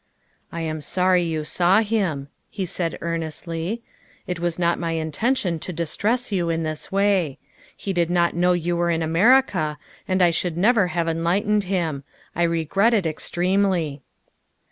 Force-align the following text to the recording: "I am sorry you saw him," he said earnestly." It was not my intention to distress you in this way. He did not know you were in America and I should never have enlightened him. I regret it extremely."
"I 0.51 0.61
am 0.61 0.81
sorry 0.81 1.21
you 1.21 1.43
saw 1.43 1.81
him," 1.81 2.29
he 2.49 2.65
said 2.65 2.97
earnestly." 3.01 3.83
It 4.25 4.39
was 4.39 4.57
not 4.57 4.79
my 4.79 4.93
intention 4.93 5.59
to 5.59 5.71
distress 5.71 6.31
you 6.31 6.49
in 6.49 6.63
this 6.63 6.91
way. 6.91 7.37
He 7.77 7.93
did 7.93 8.09
not 8.09 8.33
know 8.35 8.53
you 8.53 8.75
were 8.75 8.89
in 8.89 9.03
America 9.03 9.77
and 10.07 10.23
I 10.23 10.31
should 10.31 10.57
never 10.57 10.87
have 10.87 11.07
enlightened 11.07 11.65
him. 11.65 12.03
I 12.35 12.41
regret 12.41 12.95
it 12.95 13.05
extremely." 13.05 14.01